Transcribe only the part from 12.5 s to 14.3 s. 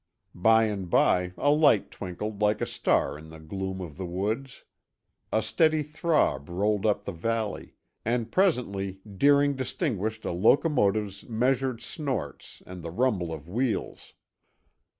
and the rumble of wheels.